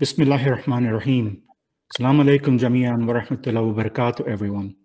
[0.00, 1.42] Bismillahir Rahmanir Rahim.
[1.92, 4.76] Assalamu alaikum jami'an wa rahmatullahi wa barakatuh, everyone.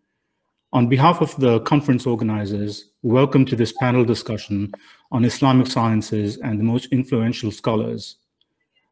[0.72, 4.72] On behalf of the conference organizers, welcome to this panel discussion
[5.12, 8.16] on Islamic sciences and the most influential scholars.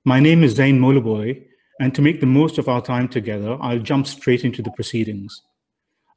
[0.05, 1.43] My name is Zain Molaboy,
[1.79, 5.41] and to make the most of our time together, I'll jump straight into the proceedings.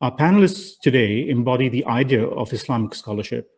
[0.03, 3.51] Our panelists today embody the idea of Islamic scholarship.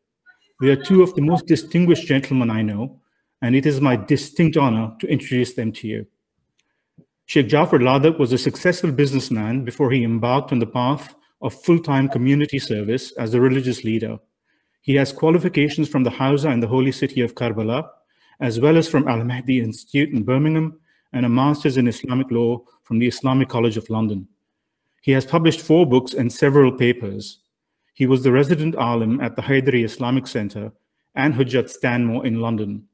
[0.60, 3.00] They are two of the most distinguished gentlemen I know,
[3.42, 6.06] and it is my distinct honor to introduce them to you.
[7.28, 11.12] Sheikh Jafar Ladak was a successful businessman before he embarked on the path
[11.42, 14.18] of full-time community service as a religious leader.
[14.80, 17.88] He has qualifications from the Hawza in the holy city of Karbala,
[18.38, 20.78] as well as from Al-Mahdi Institute in Birmingham,
[21.12, 24.28] and a master's in Islamic law from the Islamic College of London.
[25.02, 27.40] He has published four books and several papers.
[27.94, 30.70] He was the resident alim at the Haidari Islamic Center
[31.16, 32.86] and Hujjat Stanmore in London.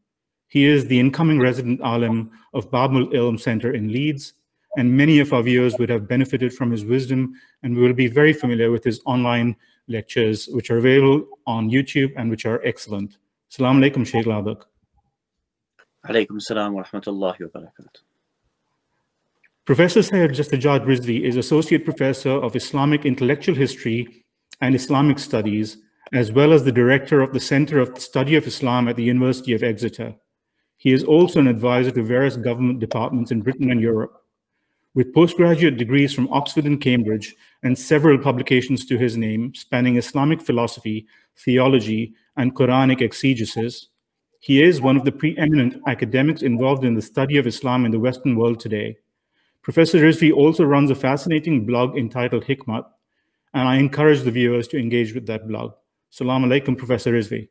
[0.52, 4.34] He is the incoming resident alim of Babul Ilm Center in Leeds,
[4.76, 7.32] and many of our viewers would have benefited from his wisdom,
[7.62, 9.56] and we will be very familiar with his online
[9.88, 13.16] lectures, which are available on YouTube and which are excellent.
[13.50, 14.64] Assalamu alaikum, Sheikh Ladak.
[16.06, 18.02] Alaikum salam wa rahmatullahi wa barakatuh.
[19.64, 24.26] Professor Syed Sajjad Rizvi is Associate Professor of Islamic Intellectual History
[24.60, 25.78] and Islamic Studies,
[26.12, 29.54] as well as the Director of the Center of Study of Islam at the University
[29.54, 30.14] of Exeter.
[30.82, 34.20] He is also an advisor to various government departments in Britain and Europe.
[34.94, 40.42] With postgraduate degrees from Oxford and Cambridge and several publications to his name spanning Islamic
[40.42, 43.90] philosophy, theology, and Quranic exegesis,
[44.40, 48.00] he is one of the preeminent academics involved in the study of Islam in the
[48.00, 48.96] Western world today.
[49.62, 52.84] Professor Rizvi also runs a fascinating blog entitled Hikmat,
[53.54, 55.74] and I encourage the viewers to engage with that blog.
[56.10, 57.50] Salam alaikum, Professor Rizvi.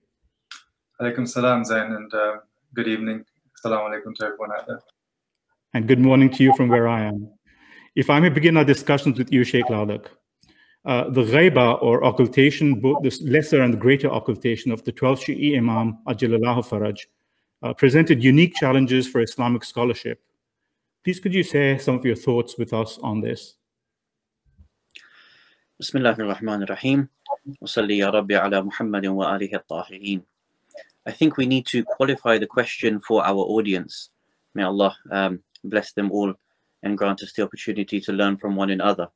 [0.99, 2.37] Alaikum salam, Zain, and uh,
[2.73, 3.25] good evening.
[3.57, 4.79] Assalamu alaikum to everyone out there.
[5.73, 7.29] And good morning to you from where I am.
[7.95, 10.07] If I may begin our discussions with you, Sheikh Ladak.
[10.83, 15.25] Uh, the ghaiba or occultation, both the lesser and the greater occultation of the 12th
[15.25, 16.97] Shi'i Imam, Ajalallahu Faraj,
[17.61, 20.21] uh, presented unique challenges for Islamic scholarship.
[21.03, 23.55] Please could you share some of your thoughts with us on this?
[25.77, 27.09] Bismillah ar-Rahman ar-Rahim.
[27.59, 30.23] Wa salli ya Rabbi ala Muhammadin wa alihi at-tahirin.
[31.05, 34.09] I think we need to qualify the question for our audience.
[34.53, 36.33] May Allah um, bless them all
[36.83, 39.07] and grant us the opportunity to learn from one another.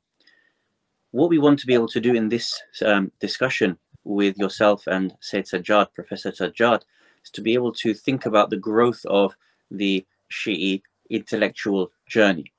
[1.12, 5.14] What we want to be able to do in this um, discussion with yourself and
[5.20, 6.82] Sayyid Sajjad, Professor Sajjad,
[7.24, 9.36] is to be able to think about the growth of
[9.70, 12.52] the Shi'i intellectual journey.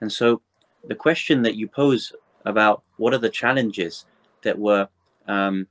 [0.00, 0.40] And so
[0.84, 2.12] the question that you pose
[2.44, 4.06] about what are the challenges
[4.42, 4.88] that were
[5.28, 5.66] um,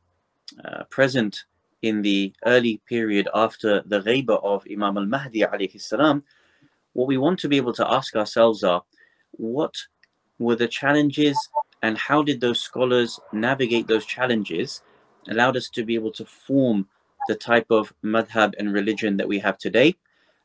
[0.63, 1.44] uh, present
[1.81, 6.24] in the early period after the ghaiba of Imam al-Mahdi alayhi salam,
[6.94, 8.84] what we want to be able to ask ourselves are,
[9.31, 9.75] what
[10.40, 11.38] were the challenges
[11.81, 14.81] and how did those scholars navigate those challenges,
[15.30, 16.88] allowed us to be able to form
[17.28, 19.96] the type of madhab and religion that we have today.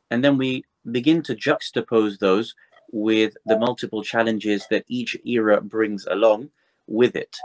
[0.09, 2.55] And then we begin to juxtapose those
[2.91, 6.49] with the multiple challenges that each era brings along
[6.87, 7.37] with it.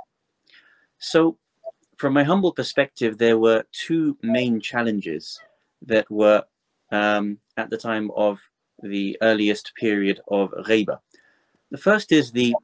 [0.99, 1.37] So
[2.03, 5.41] from my humble perspective, there were two main challenges
[5.83, 6.43] that were
[6.91, 8.41] um, at the time of
[8.83, 10.99] the earliest period of Ghaiba.
[11.71, 12.57] The first is the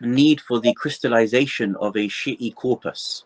[0.00, 3.24] need for the crystallization of a Shi'i corpus.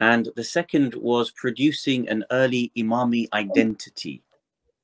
[0.00, 4.20] And the second was producing an early Imami identity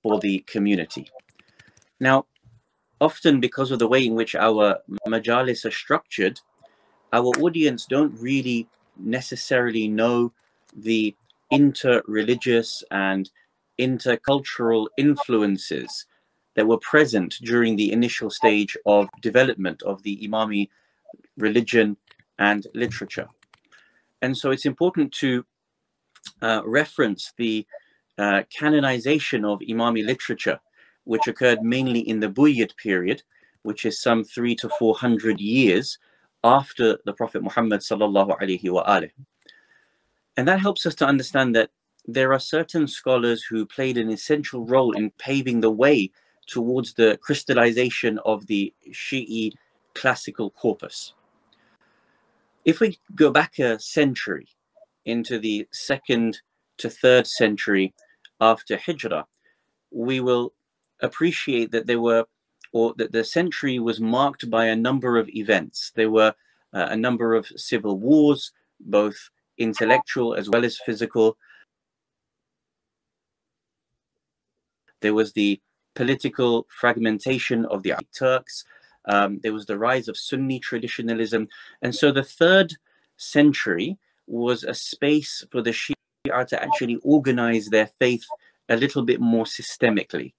[0.01, 1.11] for the community.
[1.99, 2.27] Now,
[3.01, 4.79] often because of the way in which our
[5.09, 6.41] majalis are structured,
[7.13, 8.69] our audience don't really
[9.03, 10.33] necessarily know
[10.77, 11.15] the
[11.51, 13.31] inter-religious and
[13.79, 16.07] intercultural influences
[16.55, 20.69] that were present during the initial stage of development of the Imami
[21.37, 21.97] religion
[22.39, 23.29] and literature.
[24.23, 25.45] And so it's important to
[26.43, 27.67] uh, reference the
[28.19, 30.61] uh, canonization of Imami literature,
[31.05, 33.23] which occurred mainly in the Buyid period,
[33.63, 35.99] which is some three to four hundred years
[36.43, 39.01] after the Prophet Muhammad sallallahu alaihi wa
[40.37, 41.71] And that helps us to understand that
[42.07, 46.11] there are certain scholars who played an essential role in paving the way
[46.47, 49.53] towards the crystallization of the Shi'i
[49.95, 51.15] classical corpus.
[52.65, 54.49] If we go back a century
[55.05, 56.41] into the second
[56.79, 57.95] to third century
[58.41, 59.27] after Hijrah,
[59.91, 60.53] we will
[61.01, 62.25] appreciate that there were
[62.73, 65.93] or that the century was marked by a number of events.
[65.95, 66.35] There were
[66.73, 71.37] uh, a number of civil wars, both intellectual as well as physical.
[75.01, 75.61] There was the
[75.95, 78.65] political fragmentation of the Turks.
[79.07, 81.49] Um, there was the rise of Sunni traditionalism.
[81.83, 82.75] And so the third
[83.17, 88.25] century was a space for the Shia to actually organize their faith
[88.69, 90.33] a little bit more systemically.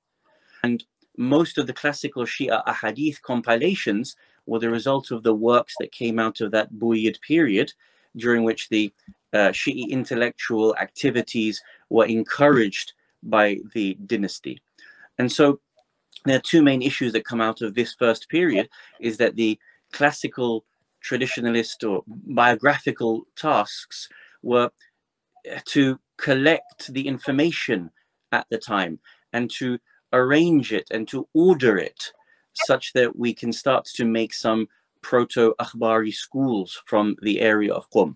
[0.64, 0.84] And
[1.22, 4.16] most of the classical Shia ahadith compilations
[4.48, 7.74] were the result of the works that came out of that Buyid period,
[8.18, 8.92] during which the
[9.34, 14.62] uh, Shi'i intellectual activities were encouraged by the dynasty.
[15.20, 15.60] And so
[16.26, 18.68] there are two main issues that come out of this first period
[19.00, 19.60] is that the
[19.92, 20.66] classical
[21.04, 24.10] traditionalist or biographical tasks
[24.42, 24.72] were
[25.66, 27.92] to collect the information
[28.32, 29.00] at the time
[29.34, 29.80] and to
[30.14, 32.12] arrange it and to order it
[32.54, 34.68] such that we can start to make some
[35.02, 38.16] proto akhbari schools from the area of Qum.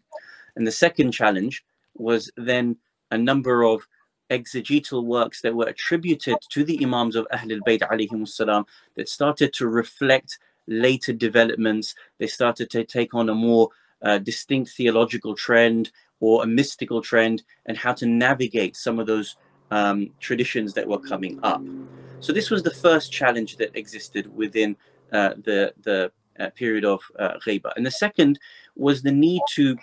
[0.56, 1.64] And the second challenge
[1.96, 2.78] was then
[3.12, 3.88] a number of
[4.30, 8.66] exegetal works that were attributed to the Imams of Ahlul Bayt salam
[8.96, 11.96] that started to reflect later developments.
[12.18, 13.70] They started to take on a more
[14.02, 19.36] uh, distinct theological trend or a mystical trend and how to navigate some of those
[19.72, 21.62] um, traditions that were coming up.
[22.20, 24.76] So this was the first challenge that existed within
[25.12, 27.38] uh, the the uh, period of uh.
[27.76, 28.40] And the second
[28.76, 29.78] was the need to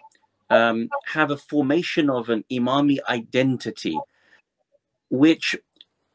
[0.50, 3.98] um, have a formation of an Imami identity,
[5.10, 5.56] which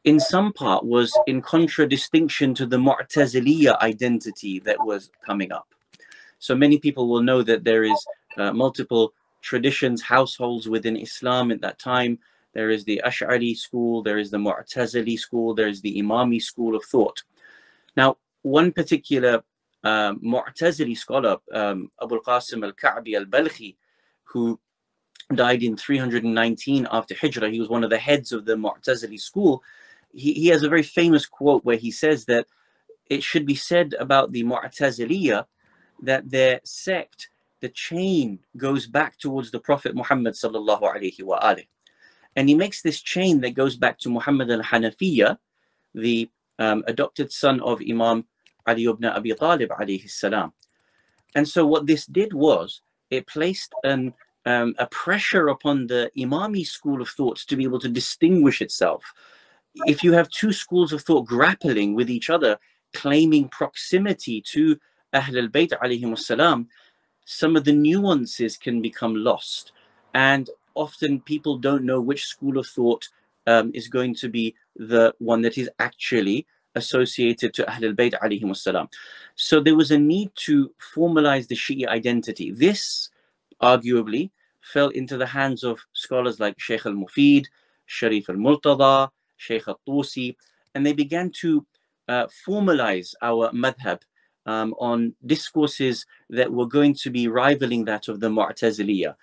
[0.04, 5.66] in some part was in contradistinction to the Mu'taziliya identity that was coming up.
[6.38, 8.06] So many people will know that there is
[8.36, 9.12] uh, multiple
[9.42, 12.18] traditions, households within Islam at that time.
[12.58, 16.74] There is the Ash'ari school, there is the Mu'tazili school, there is the Imami school
[16.74, 17.22] of thought.
[17.96, 19.44] Now, one particular
[19.84, 23.76] um, Mu'tazili scholar, um, Abu Qasim al-Ka'bi al-Balkhi,
[24.24, 24.58] who
[25.32, 29.62] died in 319 after Hijrah, he was one of the heads of the Mu'tazili school.
[30.12, 32.48] He, he has a very famous quote where he says that
[33.08, 35.46] it should be said about the Mu'taziliya
[36.02, 41.68] that their sect, the chain goes back towards the Prophet Muhammad sallallahu alaihi wa alihi.
[42.36, 45.38] And he makes this chain that goes back to Muhammad al Hanafiya,
[45.94, 48.24] the um, adopted son of Imam
[48.66, 49.70] Ali ibn Abi Talib
[50.06, 50.52] salam.
[51.34, 54.14] And so what this did was it placed an,
[54.46, 59.12] um, a pressure upon the Imami school of thoughts to be able to distinguish itself.
[59.86, 62.58] If you have two schools of thought grappling with each other,
[62.94, 64.78] claiming proximity to
[65.12, 66.68] Ahl alayhim salam,
[67.24, 69.72] some of the nuances can become lost.
[70.14, 70.48] And
[70.78, 73.08] often people don't know which school of thought
[73.46, 78.54] um, is going to be the one that is actually associated to Ahlul Bayt alayhim
[78.56, 78.88] salam.
[79.34, 82.50] So there was a need to formalize the Shi'i identity.
[82.52, 83.10] This
[83.60, 84.30] arguably
[84.60, 87.46] fell into the hands of scholars like Sheikh al-Mufid,
[87.86, 90.36] Sharif al-Murtada, Sheikh al-Tusi,
[90.74, 91.66] and they began to
[92.08, 94.00] uh, formalize our madhab
[94.46, 99.14] um, on discourses that were going to be rivaling that of the Mu'taziliya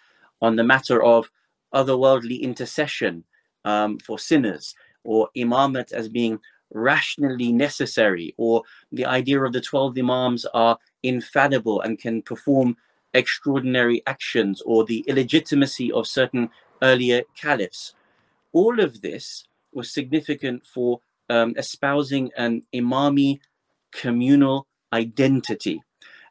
[0.41, 1.31] on the matter of
[1.75, 3.23] otherworldly intercession
[3.65, 4.73] um, for sinners
[5.03, 6.39] or imamat as being
[6.73, 12.75] rationally necessary or the idea of the 12 imams are infallible and can perform
[13.13, 16.49] extraordinary actions or the illegitimacy of certain
[16.81, 17.93] earlier caliphs.
[18.51, 20.99] All of this was significant for
[21.29, 23.39] um, espousing an imami
[23.91, 25.81] communal identity.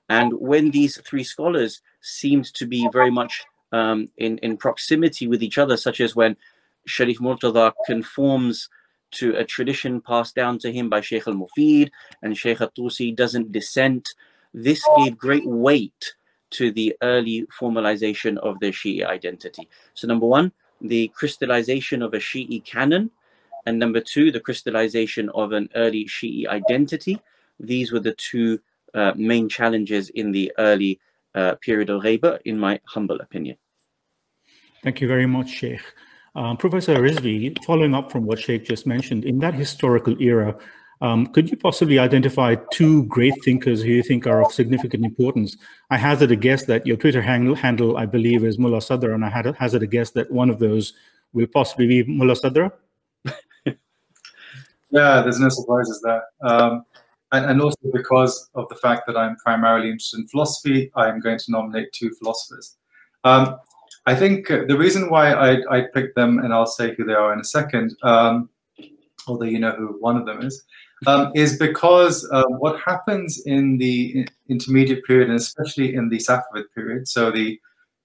[0.08, 5.42] And when these three scholars seemed to be very much um, in, in proximity with
[5.42, 6.36] each other, such as when
[6.86, 8.68] Sharif Murtada conforms
[9.18, 11.90] to a tradition passed down to him by Sheikh al Mufid
[12.22, 14.14] and Sheikh al Tusi doesn't dissent.
[14.52, 16.14] This gave great weight
[16.50, 19.68] to the early formalization of the Shi'i identity.
[19.94, 23.10] So, number one, the crystallization of a Shi'i canon,
[23.66, 27.20] and number two, the crystallization of an early Shi'i identity.
[27.58, 28.60] These were the two
[28.94, 31.00] uh, main challenges in the early
[31.34, 33.56] uh, period of Ghaiba, in my humble opinion.
[34.84, 35.80] Thank you very much, Sheikh.
[36.34, 40.54] Um, Professor Rizvi, following up from what Sheikh just mentioned, in that historical era,
[41.00, 45.56] um, could you possibly identify two great thinkers who you think are of significant importance?
[45.88, 49.24] I hazard a guess that your Twitter handle, handle I believe, is Mullah Sadr, and
[49.24, 50.92] I had hazard a guess that one of those
[51.32, 52.66] will possibly be Mullah Sadr.
[53.64, 56.22] yeah, there's no surprises there.
[56.42, 56.84] Um,
[57.32, 61.38] and, and, also because of the fact that I'm primarily interested in philosophy, I'm going
[61.38, 62.76] to nominate two philosophers.
[63.24, 63.56] Um,
[64.06, 67.14] I think uh, the reason why I, I picked them, and I'll say who they
[67.14, 68.50] are in a second, um,
[69.26, 70.62] although you know who one of them is,
[71.06, 76.64] um, is because uh, what happens in the intermediate period, and especially in the Safavid
[76.74, 77.58] period, so the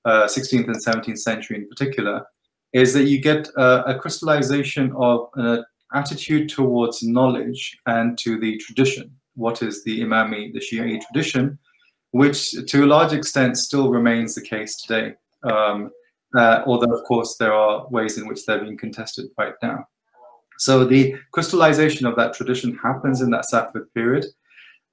[0.06, 2.26] uh, 16th and 17th century in particular,
[2.74, 5.60] is that you get uh, a crystallization of a,
[5.94, 9.12] attitude towards knowledge and to the tradition.
[9.36, 11.58] What is the Imami, the Shia tradition,
[12.12, 15.16] which to a large extent still remains the case today.
[15.44, 15.92] Um,
[16.38, 19.88] uh, although, of course, there are ways in which they're being contested right now.
[20.60, 24.26] So the crystallization of that tradition happens in that Safavid period.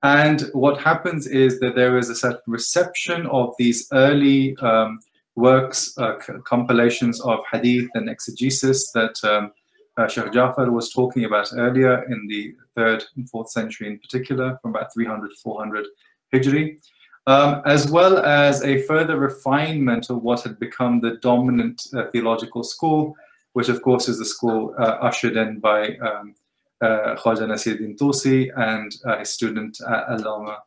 [0.02, 5.00] And what happens is that there is a certain reception of these early um,
[5.34, 9.52] works, uh, compilations of hadith and exegesis that um,
[9.96, 14.58] uh, Sheikh Jafar was talking about earlier in the third and fourth century in particular,
[14.62, 15.86] from about 300, 400
[16.32, 16.78] Hijri,
[17.26, 22.62] um, as well as a further refinement of what had become the dominant uh, theological
[22.62, 23.16] school,
[23.54, 26.34] which of course is the school uh, ushered in by um,
[26.80, 30.58] uh, Khwaja Nasiruddin Tusi and uh, his student uh, Allama,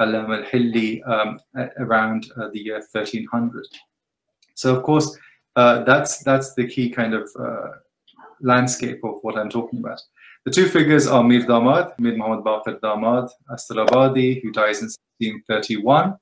[0.00, 1.38] al-Hilli um,
[1.78, 3.66] around uh, the year 1300.
[4.54, 5.16] So of course,
[5.56, 7.28] uh, that's that's the key kind of
[8.40, 10.00] landscape of what I'm talking about.
[10.44, 14.88] The two figures are Mir Damad, Mir Muhammad Baqir Damad Astarabadi, who dies in
[15.20, 16.16] 1631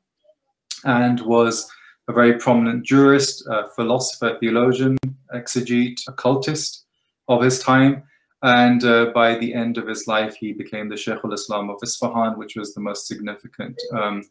[0.84, 1.70] and was
[2.08, 4.96] a very prominent jurist, philosopher, theologian,
[5.34, 6.86] exegete, occultist
[7.28, 8.02] of his time.
[8.42, 12.38] And uh, by the end of his life, he became the Sheikh al-Islam of Isfahan,
[12.38, 14.22] which was the most significant um,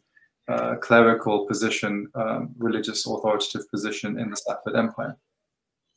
[0.48, 5.16] uh, clerical position, um, religious authoritative position in the Safavid Empire.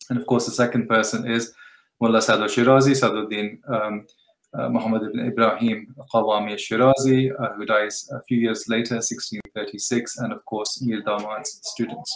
[0.09, 1.53] And of course, the second person is
[2.01, 4.07] Mullah Sadr Shirazi, Sadruddin um,
[4.53, 10.44] Muhammad ibn Ibrahim Qawami Shirazi, uh, who dies a few years later, 1636, and of
[10.46, 12.15] course, Mir Damad's students.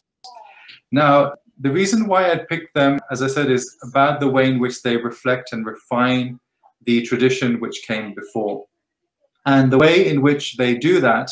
[0.92, 4.60] Now, the reason why I picked them, as I said, is about the way in
[4.60, 6.40] which they reflect and refine
[6.86, 8.66] the tradition which came before.
[9.46, 11.32] And the way in which they do that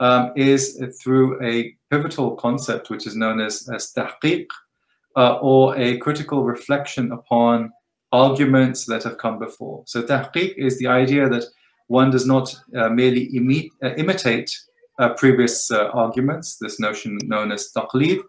[0.00, 4.46] um, is through a pivotal concept which is known as, as tahqiq,
[5.16, 7.72] uh, or a critical reflection upon
[8.12, 9.82] arguments that have come before.
[9.86, 11.44] So tahqiq is the idea that
[11.88, 14.50] one does not uh, merely imi uh, imitate
[14.98, 18.20] uh, previous uh, arguments, this notion known as taqlid,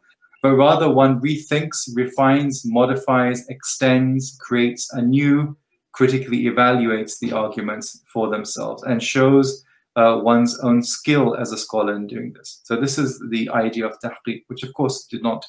[0.42, 5.58] but rather one rethinks, refines, modifies, extends, creates a new,
[5.92, 11.96] critically evaluates the arguments for themselves and shows uh, one's own skill as a scholar
[11.96, 12.62] in doing this.
[12.64, 15.46] So this is the idea of tahqiq, which of course did not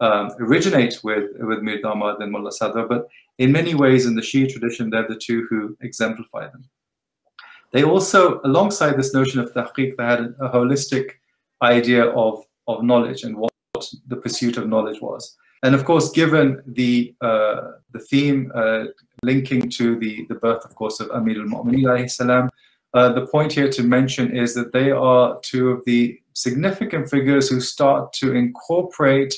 [0.00, 3.08] um, originate with, with Mir Damad and Mullah Sadr, but
[3.38, 6.64] in many ways in the Shia tradition, they're the two who exemplify them.
[7.72, 11.10] They also, alongside this notion of tahqiq, they had a, holistic
[11.60, 13.52] idea of, of knowledge and what
[14.06, 15.36] the pursuit of knowledge was.
[15.64, 18.84] And of course, given the uh, the theme uh,
[19.22, 22.50] linking to the, the birth, of course, of Amir al-Mu'mineen salam,
[22.92, 27.48] uh, the point here to mention is that they are two of the significant figures
[27.48, 29.34] who start to incorporate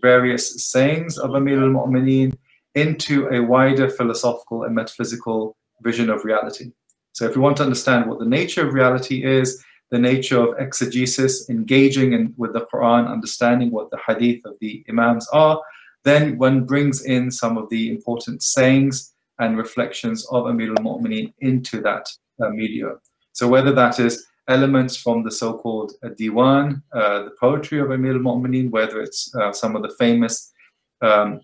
[0.00, 2.34] various sayings of Amir al-Mu'mineen
[2.74, 6.72] into a wider philosophical and metaphysical vision of reality.
[7.12, 10.58] So if you want to understand what the nature of reality is, the nature of
[10.58, 15.60] exegesis, engaging in, with the Quran, understanding what the hadith of the Imams are,
[16.04, 21.82] then one brings in some of the important sayings and reflections of Amir al-Mu'mineen into
[21.82, 22.08] that
[22.42, 22.94] uh, media.
[23.32, 28.14] So whether that is elements from the so-called uh, Diwan, uh, the poetry of Amir
[28.14, 30.52] al-Mu'mineen, whether it's uh, some of the famous
[31.00, 31.40] um,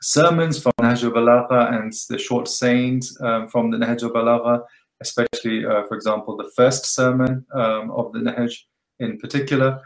[0.00, 4.64] sermons from Nahj al-Balagha and the short sayings um, from the Nahj al-Balagha,
[5.00, 8.54] especially, uh, for example, the first sermon um, of the Nahj
[9.00, 9.80] in particular,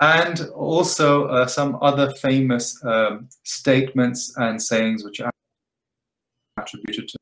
[0.00, 5.30] and also uh, some other famous um, statements and sayings which are
[6.58, 7.18] attributed to.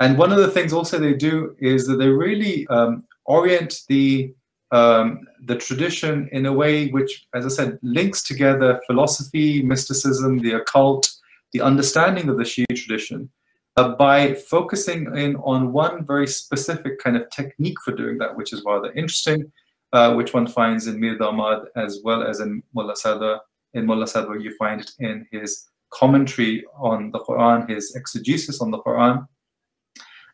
[0.00, 4.34] And one of the things also they do is that they really um, orient the
[4.70, 10.56] um, the tradition in a way which, as I said, links together philosophy, mysticism, the
[10.56, 11.10] occult,
[11.52, 13.30] the understanding of the Shia tradition,
[13.76, 18.52] uh, by focusing in on one very specific kind of technique for doing that, which
[18.52, 19.50] is rather interesting,
[19.92, 23.36] uh, which one finds in Mir Damad as well as in Mullah Sadr.
[23.72, 28.70] In Mullah Sadr, you find it in his commentary on the Quran, his exegesis on
[28.70, 29.26] the Quran.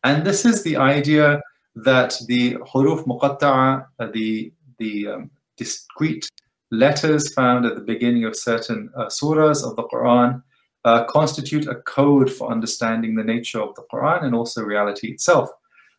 [0.02, 1.40] And this is the idea
[1.76, 6.28] that the huruf muqatta'a, uh, the, the um, discrete
[6.70, 10.42] letters found at the beginning of certain uh, surahs of the Quran,
[10.84, 15.48] uh, constitute a code for understanding the nature of the Quran and also reality itself.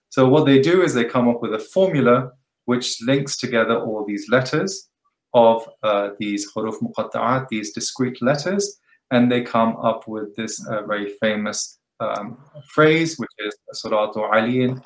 [0.09, 2.31] So what they do is they come up with a formula
[2.65, 4.89] which links together all these letters
[5.33, 8.79] of uh, these huruf muqatta'at, these discrete letters,
[9.11, 12.37] and they come up with this uh, very famous um,
[12.73, 14.81] phrase, which is Suratu Aliyin,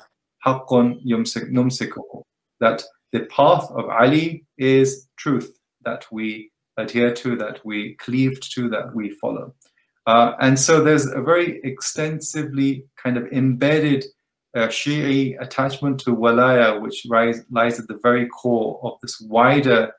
[0.46, 2.22] Haqqun numsikuhu,
[2.60, 2.82] that
[3.12, 8.94] the path of Ali is truth that we adhere to, that we cleave to, that
[8.94, 9.54] we follow.
[10.06, 14.04] Uh, and so there's a very extensively kind of embedded
[14.56, 19.92] uh, Shi'i attachment to walaya, which rise, lies at the very core of this wider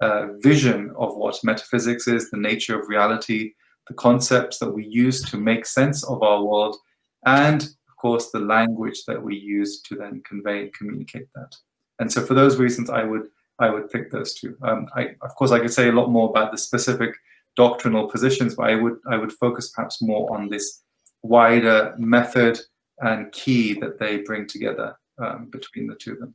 [0.00, 3.52] uh, vision of what metaphysics is, the nature of reality,
[3.88, 6.76] the concepts that we use to make sense of our world,
[7.24, 11.54] and course the language that we use to then convey and communicate that.
[11.98, 14.56] And so for those reasons, I would I would pick those two.
[14.62, 17.14] Um, I, of course, I could say a lot more about the specific
[17.56, 20.82] doctrinal positions, but I would I would focus perhaps more on this
[21.22, 22.60] wider method
[22.98, 26.34] and key that they bring together um, between the two of them.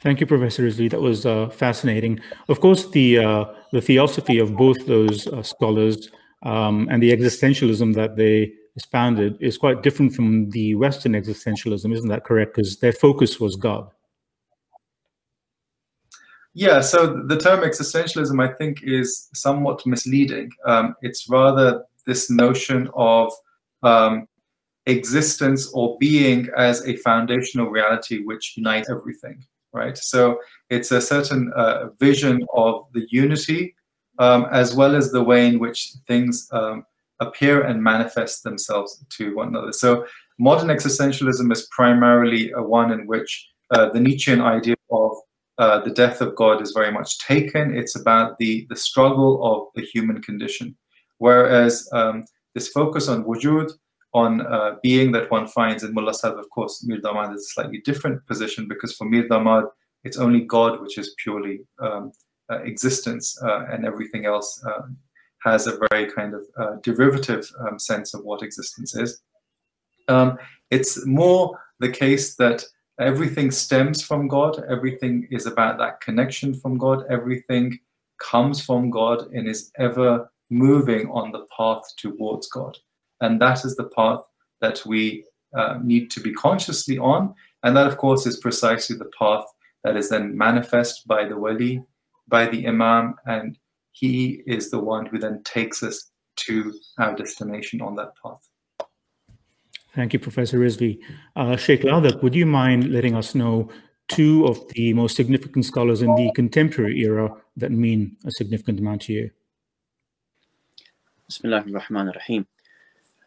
[0.00, 0.90] Thank you, Professor Rizvi.
[0.90, 2.20] That was uh, fascinating.
[2.48, 6.10] Of course, the uh, the theosophy of both those uh, scholars
[6.42, 12.08] um, and the existentialism that they expounded is quite different from the Western existentialism, isn't
[12.08, 12.54] that correct?
[12.54, 13.90] Because their focus was God.
[16.54, 20.50] Yeah, so the term existentialism, I think, is somewhat misleading.
[20.64, 23.32] Um, it's rather this notion of
[23.82, 24.26] um,
[24.86, 29.98] existence or being as a foundational reality which unites everything, right?
[29.98, 30.38] So
[30.70, 33.74] it's a certain uh, vision of the unity
[34.18, 36.84] um, as well as the way in which things um,
[37.20, 39.72] appear and manifest themselves to one another.
[39.72, 40.06] So
[40.38, 45.12] modern existentialism is primarily a one in which uh, the Nietzschean idea of
[45.58, 47.76] uh, the death of God is very much taken.
[47.76, 50.76] It's about the, the struggle of the human condition.
[51.18, 53.72] Whereas um, this focus on wujud,
[54.14, 57.54] on uh, being that one finds in Mullah Sadr, of course, Mir Damad is a
[57.54, 59.64] slightly different position because for Mir Damad,
[60.04, 62.12] it's only God which is purely um,
[62.50, 64.82] uh, existence uh, and everything else uh,
[65.42, 69.20] has a very kind of uh, derivative um, sense of what existence is.
[70.08, 70.38] Um,
[70.70, 72.64] it's more the case that
[72.98, 77.78] everything stems from God, everything is about that connection from God, everything
[78.20, 82.76] comes from God and is ever moving on the path towards God.
[83.20, 84.22] And that is the path
[84.60, 85.24] that we
[85.56, 87.34] uh, need to be consciously on.
[87.62, 89.44] And that, of course, is precisely the path
[89.84, 91.82] that is then manifest by the wali,
[92.26, 93.58] by the imam, and
[93.92, 98.48] he is the one who then takes us to our destination on that path.
[99.94, 101.00] Thank you, Professor Rizvi.
[101.34, 103.68] Uh, Sheikh Ladak, would you mind letting us know
[104.06, 109.02] two of the most significant scholars in the contemporary era that mean a significant amount
[109.02, 109.30] to you?
[111.26, 112.46] Bismillah ar-Rahman ar-Rahim.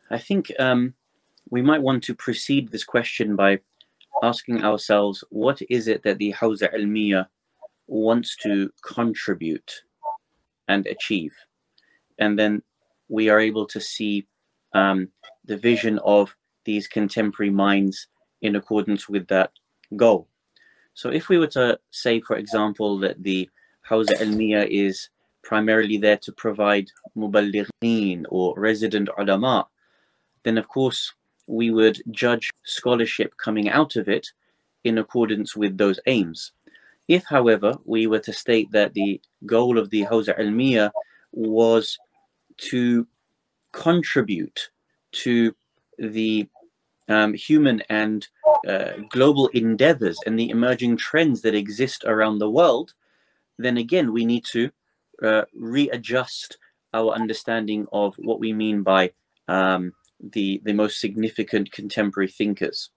[0.10, 0.94] I think um,
[1.50, 3.60] we might want to precede this question by
[4.24, 7.28] asking ourselves, what is it that the Hawza Ilmiya
[7.88, 9.84] wants to contribute
[10.72, 11.34] and achieve?
[12.18, 12.54] And then
[13.10, 14.28] we are able to see
[14.74, 15.10] um,
[15.46, 18.08] the vision of these contemporary minds
[18.42, 19.52] in accordance with that
[19.96, 20.28] goal.
[20.94, 23.50] So if we were to say, for example, that the
[23.90, 25.10] Hawza Ilmiya is
[25.44, 29.68] primarily there to provide muballighin or resident ulama,
[30.44, 31.14] then of course
[31.48, 34.28] we would judge scholarship coming out of it
[34.84, 36.52] in accordance with those aims.
[37.12, 40.92] If, however, we were to state that the goal of the Hawza Ilmiya
[41.34, 42.00] was
[42.70, 43.06] to
[43.74, 44.70] contribute
[45.24, 45.54] to
[46.00, 46.48] the
[47.10, 48.26] um, human and
[48.66, 52.94] uh, global endeavors and the emerging trends that exist around the world,
[53.58, 54.72] then again, we need to
[55.22, 56.58] uh, readjust
[56.94, 59.12] our understanding of what we mean by
[59.50, 62.90] um, the, the most significant contemporary thinkers.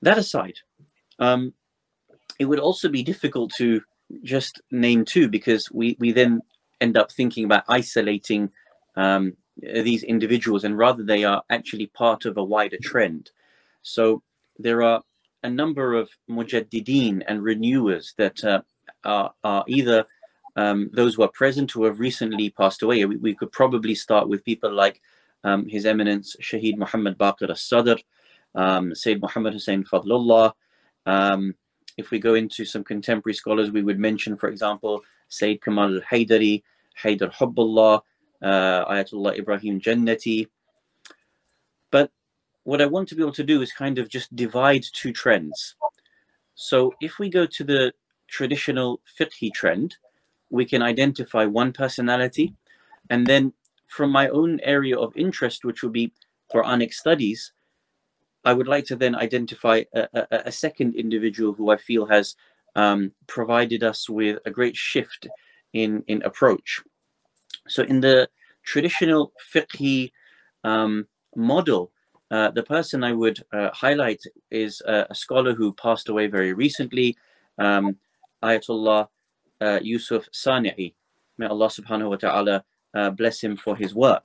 [0.00, 0.60] That aside,
[1.18, 1.52] um,
[2.38, 3.82] it would also be difficult to
[4.22, 6.40] just name two because we, we then
[6.80, 8.50] end up thinking about isolating
[8.96, 13.30] um, these individuals and rather they are actually part of a wider trend.
[13.82, 14.22] So
[14.58, 15.02] there are
[15.42, 18.62] a number of mujaddideen and renewers that uh,
[19.04, 20.04] are, are either
[20.56, 23.04] um, those who are present who have recently passed away.
[23.04, 25.00] We, we could probably start with people like
[25.44, 27.96] um, His Eminence Shaheed Muhammad Baqir as-Sadr,
[28.54, 30.52] um, Sayyid Muhammad Hussein Fadlullah.
[31.06, 31.54] Um,
[31.98, 36.62] if we go into some contemporary scholars, we would mention, for example, Sayyid Kamal al-Haydari,
[37.02, 38.00] Haydar Hubbullah,
[38.40, 40.48] uh, Ayatollah Ibrahim Jannati.
[41.90, 42.10] But
[42.62, 45.74] what I want to be able to do is kind of just divide two trends.
[46.54, 47.92] So if we go to the
[48.28, 49.96] traditional fiqhi trend,
[50.50, 52.54] we can identify one personality.
[53.10, 53.52] And then
[53.86, 56.12] from my own area of interest, which would be
[56.52, 57.52] Quranic studies,
[58.48, 62.34] I would like to then identify a, a, a second individual who I feel has
[62.76, 65.28] um, provided us with a great shift
[65.74, 66.80] in, in approach.
[67.68, 68.26] So in the
[68.64, 70.12] traditional fiqhi
[70.64, 71.06] um,
[71.36, 71.92] model,
[72.30, 76.54] uh, the person I would uh, highlight is a, a, scholar who passed away very
[76.54, 77.18] recently,
[77.58, 77.96] um,
[78.42, 79.08] Ayatollah
[79.60, 80.94] uh, Yusuf Sani'i.
[81.36, 84.24] May Allah subhanahu wa ta'ala uh, bless him for his work.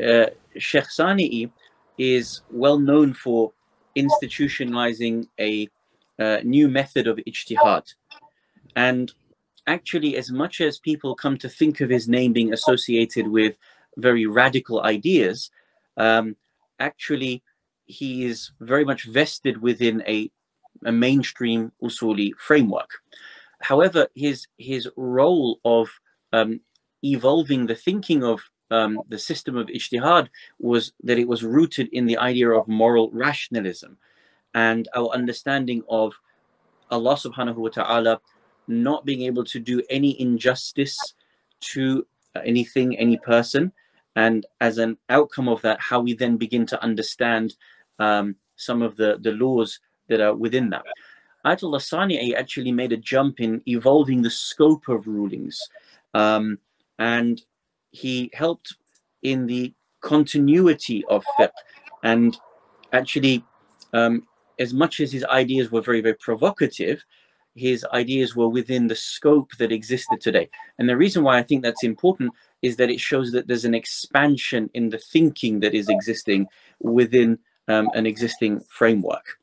[0.00, 0.26] Uh,
[0.58, 1.50] Sheikh Sani'i
[1.98, 3.52] is well known for
[3.96, 5.68] institutionalizing a
[6.18, 7.94] uh, new method of ijtihad.
[8.76, 9.12] And
[9.66, 13.56] actually, as much as people come to think of his name being associated with
[13.96, 15.50] very radical ideas,
[15.96, 16.36] um,
[16.78, 17.42] actually,
[17.84, 20.30] he is very much vested within a,
[20.84, 22.90] a mainstream usuli framework.
[23.60, 25.88] However, his his role of
[26.32, 26.60] um,
[27.04, 28.40] evolving the thinking of
[28.72, 33.10] um, the system of ijtihad was that it was rooted in the idea of moral
[33.10, 33.98] rationalism
[34.54, 36.14] and our understanding of
[36.90, 38.20] Allah subhanahu wa ta'ala
[38.68, 40.96] not being able to do any injustice
[41.72, 42.06] to
[42.44, 43.72] anything, any person.
[44.16, 47.56] And as an outcome of that, how we then begin to understand
[47.98, 50.84] um, some of the, the laws that are within that.
[51.44, 55.60] Ayatollah Sani'i actually made a jump in evolving the scope of rulings.
[56.14, 56.58] Um,
[56.98, 57.42] and
[57.92, 58.74] he helped
[59.22, 61.50] in the continuity of fiqh.
[62.02, 62.36] And
[62.92, 63.44] actually,
[63.92, 64.26] um,
[64.58, 67.04] as much as his ideas were very, very provocative,
[67.54, 70.48] his ideas were within the scope that existed today.
[70.78, 73.74] And the reason why I think that's important is that it shows that there's an
[73.74, 76.46] expansion in the thinking that is existing
[76.80, 79.38] within um, an existing framework.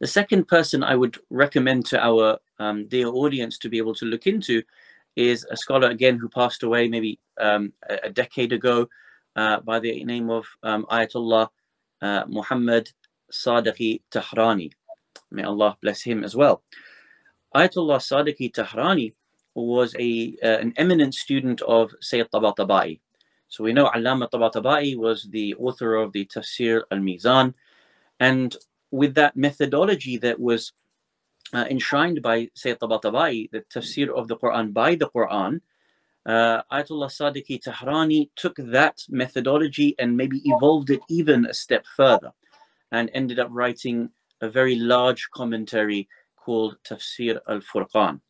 [0.00, 4.06] The second person I would recommend to our um, dear audience to be able to
[4.06, 4.62] look into
[5.18, 8.88] is a scholar again who passed away maybe um, a, a, decade ago
[9.34, 11.48] uh, by the name of um, Ayatollah
[12.00, 12.92] uh, Muhammad
[13.32, 14.70] Sadiqi Tahrani.
[15.32, 16.62] May Allah bless him as well.
[17.54, 19.12] Ayatollah Sadiqi Tahrani
[19.56, 23.00] was a uh, an eminent student of Sayyid Tabatabai.
[23.48, 27.54] So we know Allama Tabatabai was the author of the Tafsir al-Mizan.
[28.20, 28.54] And
[28.90, 30.72] with that methodology that was
[31.52, 35.60] uh, enshrined by Sayyid Tabatabai, the tafsir of the Quran by the Quran,
[36.26, 42.32] uh, Ayatollah Sadiqi Tahrani took that methodology and maybe evolved it even a step further
[42.92, 48.20] and ended up writing a very large commentary called Tafsir al Furqan.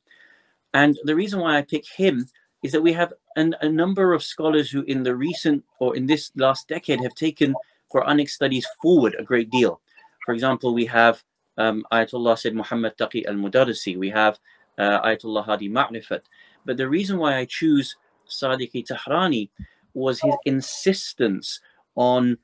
[0.73, 2.27] And the reason why I pick him
[2.63, 6.07] is that we have an, a number of scholars who, in the recent or in
[6.07, 7.55] this last decade, have taken
[7.93, 9.81] Quranic studies forward a great deal.
[10.25, 11.23] For example, we have
[11.59, 14.39] um, Ayatollah Said Muhammad Taqi al Mudarrisi, we have
[14.79, 16.23] uh, Ayatollah Hadi Ma'rifat.
[16.65, 17.97] But the reason why I choose
[18.29, 19.51] Sadiqi Tahrani
[19.95, 21.61] was his insistence
[21.95, 22.39] on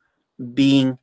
[0.53, 0.98] being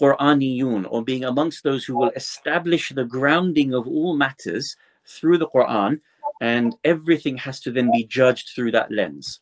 [0.00, 5.48] Quraniyun or being amongst those who will establish the grounding of all matters through the
[5.48, 6.00] Quran,
[6.40, 9.40] and everything has to then be judged through that lens.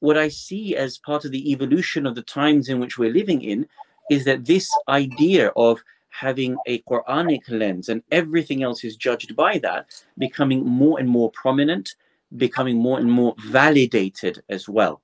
[0.00, 3.42] What I see as part of the evolution of the times in which we're living
[3.42, 3.66] in
[4.10, 5.82] is that this idea of
[6.20, 11.30] having a Quranic lens and everything else is judged by that, becoming more and more
[11.32, 11.96] prominent,
[12.36, 15.02] becoming more and more validated as well.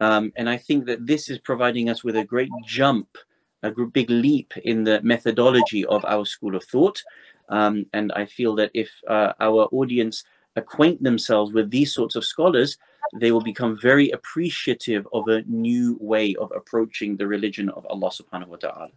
[0.00, 3.08] Um, and I think that this is providing us with a great jump
[3.62, 7.02] a big leap in the methodology of our school of thought.
[7.48, 10.24] Um, and I feel that if uh, our audience
[10.56, 12.78] acquaint themselves with these sorts of scholars,
[13.20, 18.10] they will become very appreciative of a new way of approaching the religion of Allah
[18.10, 18.90] subhanahu wa ta'ala.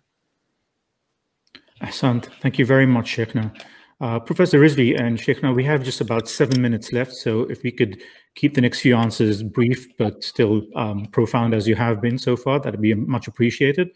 [1.82, 2.26] Ahsant.
[2.42, 3.56] Thank you very much, Sheikhna.
[4.02, 7.14] Uh, Professor Rizvi and Sheikhna, we have just about seven minutes left.
[7.14, 8.02] So if we could
[8.36, 12.38] keep the next few answers brief, but still um, profound as you have been so
[12.38, 13.90] far, that'd be much appreciated.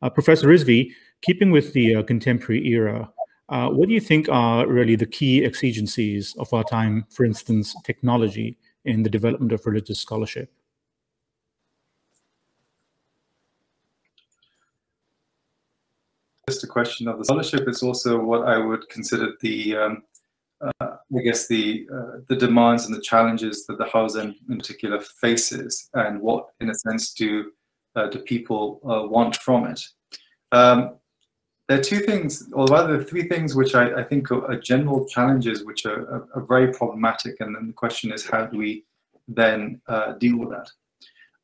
[0.00, 3.10] Uh, Professor Rizvi, keeping with the uh, contemporary era,
[3.50, 7.74] uh, what do you think are really the key exigencies of our time, for instance,
[7.84, 10.50] technology in the development of religious scholarship?
[16.50, 20.02] Just a question of the scholarship is also what I would consider the, um,
[20.60, 25.00] uh, I guess the uh, the demands and the challenges that the Hawza in particular
[25.00, 27.52] faces, and what, in a sense, do
[27.94, 29.80] uh, do people uh, want from it?
[30.50, 30.96] Um,
[31.68, 35.06] there are two things, or rather three things, which I, I think are, are, general
[35.06, 37.36] challenges which are, are, are, very problematic.
[37.38, 38.84] And then the question is, how do we
[39.28, 40.68] then uh, deal with that?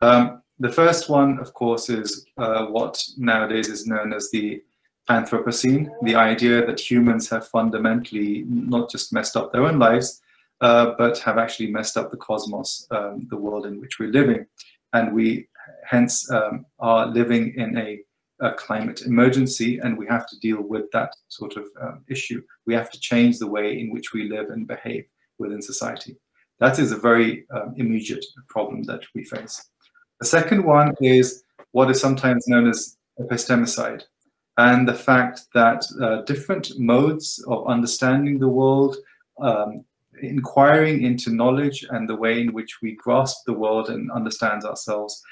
[0.00, 4.62] Um, the first one, of course, is uh, what nowadays is known as the
[5.08, 10.20] Anthropocene, the idea that humans have fundamentally not just messed up their own lives,
[10.60, 14.46] uh, but have actually messed up the cosmos, um, the world in which we're living.
[14.92, 15.48] And we
[15.84, 18.00] hence um, are living in a,
[18.40, 22.42] a, climate emergency and we have to deal with that sort of um, issue.
[22.66, 25.06] We have to change the way in which we live and behave
[25.38, 26.16] within society.
[26.58, 29.70] That is a very um, immediate problem that we face.
[30.20, 34.04] The second one is what is sometimes known as epistemicide
[34.58, 38.96] and the fact that uh, different modes of understanding the world,
[39.40, 39.84] um,
[40.22, 45.22] inquiring into knowledge and the way in which we grasp the world and understand ourselves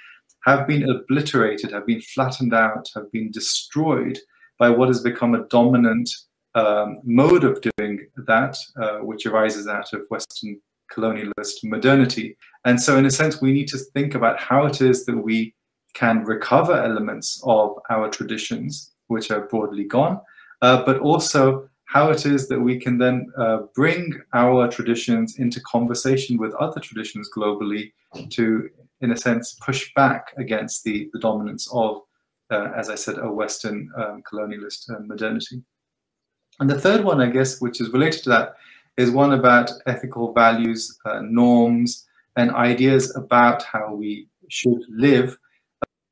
[0.45, 4.19] have been obliterated, have been flattened out, have been destroyed
[4.59, 6.11] by what has become a dominant
[6.55, 10.61] um, mode of doing that, uh, which arises out of Western
[10.93, 12.37] colonialist modernity.
[12.65, 15.55] And so, in a sense, we need to think about how it is that we
[15.95, 20.21] can recover elements of our traditions, which are broadly gone,
[20.63, 25.61] uh, but also how it is that we can then uh, bring our traditions into
[25.61, 27.93] conversation with other traditions globally
[28.31, 28.69] to,
[29.01, 32.03] in a sense, push back against the, the dominance of,
[32.51, 35.63] uh, as I said, a Western um, colonialist uh, modernity.
[36.61, 38.55] And the third one, I guess, which is related to that,
[38.97, 45.37] is one about ethical values, uh, norms, and ideas about how we should live,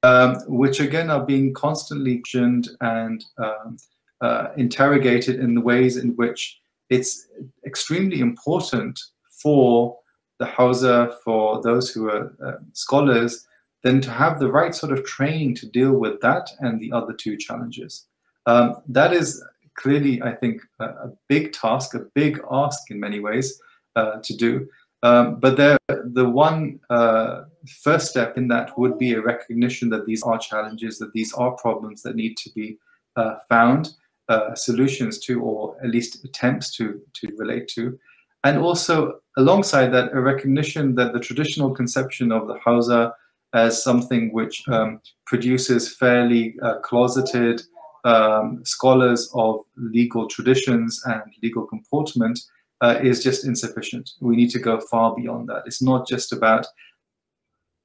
[0.03, 3.77] um, which again are being constantly questioned and um,
[4.21, 6.61] uh, interrogated in the ways in which
[6.91, 7.29] it's
[7.67, 9.01] extremely important
[9.43, 9.99] for
[10.39, 13.47] the Hawza, for those who are uh, scholars,
[13.83, 17.13] then to have the right sort of training to deal with that and the other
[17.13, 18.07] two challenges.
[18.47, 19.43] Um, that is
[19.77, 23.61] clearly, I think, a, a, big task, a big ask in many ways
[23.97, 24.69] uh, to do.
[25.03, 27.45] Um, but there, the one uh,
[27.83, 31.53] first step in that would be a recognition that these are challenges, that these are
[31.53, 32.79] problems that need to be
[33.17, 33.95] uh, found
[34.29, 37.99] uh, solutions to, or at least attempts to, to relate to.
[38.45, 43.13] And also, alongside that, a recognition that the traditional conception of the Hawza
[43.55, 47.63] as something which um, produces fairly uh, closeted,
[48.05, 52.41] um, scholars of legal traditions and legal comportment
[52.81, 54.11] uh, is just insufficient.
[54.21, 55.63] We need to go far beyond that.
[55.67, 56.67] It's not just about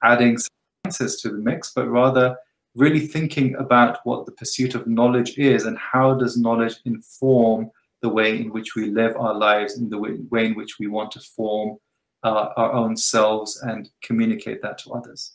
[0.03, 0.37] adding
[0.85, 2.35] sciences to the mix, but rather
[2.75, 8.09] really thinking about what the pursuit of knowledge is and how does knowledge inform the
[8.09, 11.19] way in which we live our lives and the way, in which we want to
[11.19, 11.77] form
[12.23, 15.33] uh, our own selves and communicate that to others.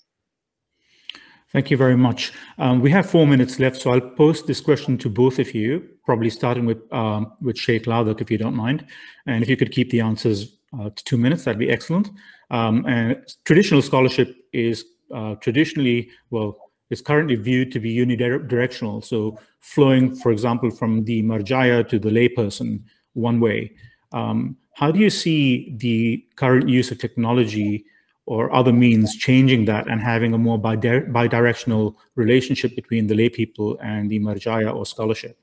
[1.51, 2.33] Thank you very much.
[2.57, 5.87] Um, we have four minutes left, so I'll post this question to both of you,
[6.07, 8.87] probably starting with um, with Sheikh Ladak, if you don't mind.
[9.27, 12.11] And if you could keep the answers uh, to two minutes, that'd be excellent.
[12.51, 16.57] Um, and traditional scholarship is uh, traditionally, well,
[16.91, 19.05] is currently viewed to be unidirectional.
[19.05, 22.83] So flowing, for example, from the marjaya to the layperson
[23.15, 23.73] one way.
[24.13, 27.85] Um, how do you see the current use of technology
[28.27, 33.79] or other means changing that and having a more bidirectional relationship between the lay people
[33.83, 35.37] and the marjaya or scholarship.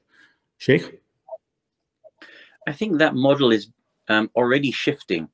[0.58, 1.02] Sheikh?
[2.68, 3.68] I think that model is
[4.10, 5.30] um, already shifting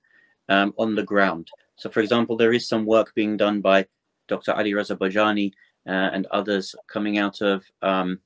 [0.50, 1.50] um, on the ground.
[1.78, 3.88] So, for example, there is some work being done by
[4.28, 4.54] Dr.
[4.54, 5.52] Ali Raza Bhojani
[5.88, 8.20] uh, and others coming out of um,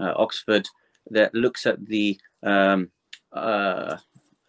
[0.00, 0.66] uh, Oxford
[1.10, 2.90] that looks at the um,
[3.32, 3.96] uh,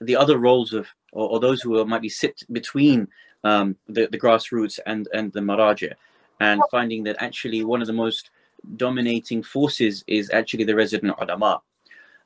[0.02, 3.08] the other roles of or, or, those who might be sit between
[3.44, 5.94] um, the, the grassroots and, and the Maraja,
[6.40, 8.30] and finding that actually one of the most
[8.76, 11.62] dominating forces is actually the resident ulama.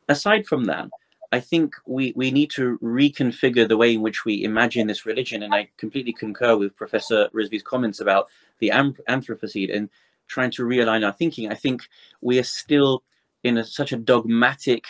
[0.09, 0.89] Aside from that,
[1.31, 5.43] I think we, we need to reconfigure the way in which we imagine this religion.
[5.43, 8.27] And I completely concur with Professor Rizvi's comments about
[8.59, 9.89] the Anthropocene and
[10.27, 11.49] trying to realign our thinking.
[11.49, 11.87] I think
[12.21, 13.03] we are still
[13.43, 14.85] in a, such a dogmatic,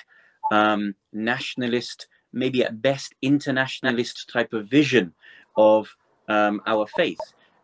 [0.51, 5.13] um, nationalist, maybe at best internationalist type of vision
[5.56, 5.95] of
[6.27, 7.19] um, our faith.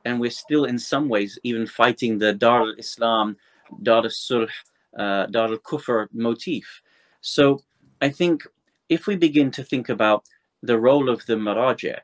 [0.06, 3.38] And we're still, in some ways, even fighting the Dar al Islam,
[3.82, 4.50] Dar al Sulh,
[4.98, 6.82] uh, Dar al Kufr motif.
[7.22, 7.62] So
[8.02, 8.46] I think
[8.90, 10.24] if we begin to think about
[10.62, 12.00] the role of the Maraja,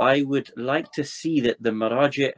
[0.00, 2.32] I would like to see that the Maraja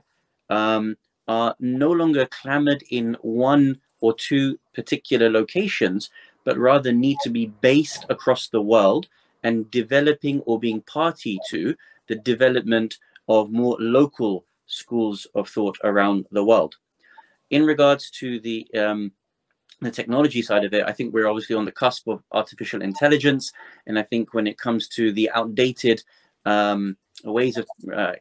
[0.49, 0.97] um,
[1.29, 6.11] are no longer clamored in one or two particular locations,
[6.45, 9.09] but rather need to be based across the world
[9.43, 11.75] and developing or being party to
[12.09, 16.77] the development of more local schools of thought around the world.
[17.51, 19.13] In regards to the um,
[19.81, 23.53] the technology side of it, I think we're obviously on the cusp of artificial intelligence,
[23.87, 26.03] and I think when it comes to the outdated
[26.45, 28.13] um, ways of uh,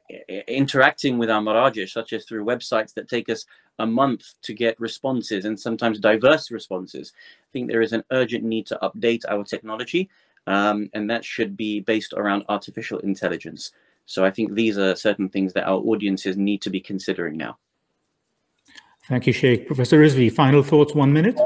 [0.47, 3.45] interacting with our marajish, such as through websites that take us
[3.79, 8.43] a month to get responses and sometimes diverse responses, I think there is an urgent
[8.43, 10.09] need to update our technology,
[10.47, 13.71] um, and that should be based around artificial intelligence.
[14.05, 17.57] So I think these are certain things that our audiences need to be considering now.
[19.09, 19.65] Thank you, Sheikh.
[19.65, 21.37] Professor Rizvi, final thoughts, one minute.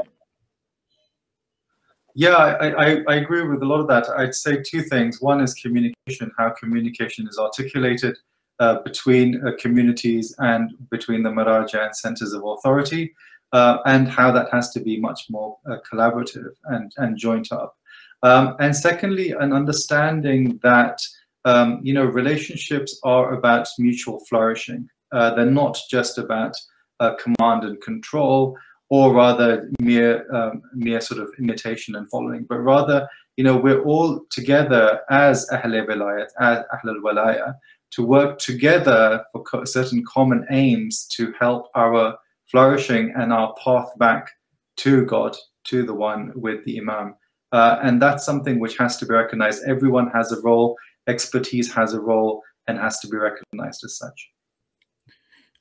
[2.14, 4.08] Yeah, I, I, I, agree with a lot of that.
[4.10, 5.20] I'd say two things.
[5.20, 8.16] One is communication, how communication is articulated
[8.60, 13.14] uh, between uh, communities and between the Maraja and centers of authority,
[13.52, 17.76] uh, and how that has to be much more uh, collaborative and, and joint up.
[18.22, 21.00] Um, and secondly, an understanding that
[21.46, 24.88] um, you know, relationships are about mutual flourishing.
[25.12, 26.54] Uh, they're not just about
[27.00, 28.56] uh, command and control,
[28.90, 33.82] or rather mere um, mere sort of imitation and following, but rather, you know, we're
[33.82, 37.54] all together as Ahl Wilayat, as Ahl al-Walaya,
[37.92, 42.16] to work together for co- certain common aims to help our
[42.50, 44.30] flourishing and our path back
[44.76, 47.16] to God, to the one with the Imam.
[47.52, 49.62] Uh, and that's something which has to be recognized.
[49.66, 50.76] Everyone has a role,
[51.08, 54.30] expertise has a role, and has to be recognized as such.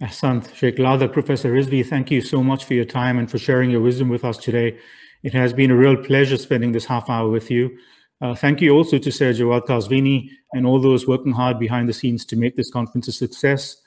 [0.02, 3.70] Ahsant, Sheikh Ladak, Professor Rizvi, thank you so much for your time and for sharing
[3.70, 4.78] your wisdom with us today.
[5.22, 7.78] It has been a real pleasure spending this half hour with you.
[8.20, 11.94] Uh, thank you also to Sir Jawad Qazwini and all those working hard behind the
[11.94, 13.78] scenes to make this conference a success.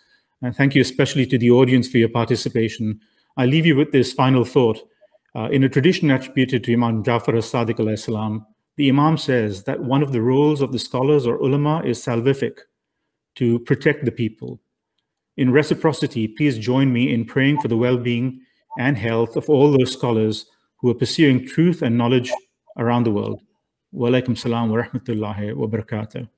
[0.42, 3.00] And thank you especially to the audience for your participation.
[3.36, 4.78] I leave you with this final thought.
[5.34, 10.02] Uh, in a tradition attributed to Imam Jafar as-Sadiq salam, the Imam says that one
[10.02, 12.58] of the roles of the scholars or ulama is salvific,
[13.34, 14.60] to protect the people.
[15.36, 18.40] In reciprocity, please join me in praying for the well-being
[18.78, 20.46] and health of all those scholars
[20.78, 22.32] who are pursuing truth and knowledge
[22.78, 23.42] around the world.
[23.92, 26.28] Wa alaikum salam wa rahmatullahi wa barakatuh.